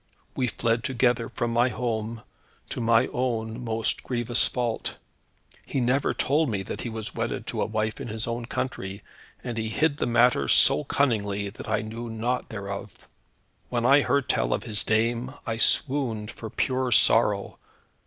[0.35, 2.23] We fled together from my home,
[2.69, 4.95] to my own most grievous fault.
[5.63, 9.03] He never told me that he was wedded to a wife in his own country,
[9.43, 13.07] and he hid the matter so cunningly, that I knew naught thereof.
[13.69, 17.59] When I heard tell of his dame, I swooned for pure sorrow.